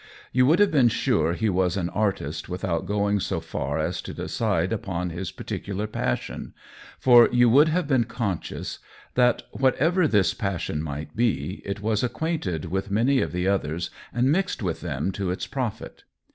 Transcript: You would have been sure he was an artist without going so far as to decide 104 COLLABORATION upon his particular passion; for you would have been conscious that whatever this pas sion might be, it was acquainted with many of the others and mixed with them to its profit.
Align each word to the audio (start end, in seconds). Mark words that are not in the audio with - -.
You 0.31 0.47
would 0.47 0.57
have 0.57 0.71
been 0.71 0.87
sure 0.87 1.33
he 1.33 1.47
was 1.47 1.77
an 1.77 1.89
artist 1.91 2.49
without 2.49 2.87
going 2.87 3.19
so 3.19 3.39
far 3.39 3.77
as 3.77 4.01
to 4.01 4.15
decide 4.15 4.71
104 4.71 4.79
COLLABORATION 4.79 4.93
upon 4.93 5.09
his 5.15 5.31
particular 5.31 5.85
passion; 5.85 6.55
for 6.97 7.29
you 7.31 7.47
would 7.51 7.67
have 7.67 7.87
been 7.87 8.05
conscious 8.05 8.79
that 9.13 9.43
whatever 9.51 10.07
this 10.07 10.33
pas 10.33 10.59
sion 10.63 10.81
might 10.81 11.15
be, 11.15 11.61
it 11.65 11.81
was 11.81 12.01
acquainted 12.03 12.65
with 12.65 12.89
many 12.89 13.21
of 13.21 13.31
the 13.31 13.47
others 13.47 13.91
and 14.11 14.31
mixed 14.31 14.63
with 14.63 14.81
them 14.81 15.11
to 15.11 15.29
its 15.29 15.45
profit. 15.45 16.03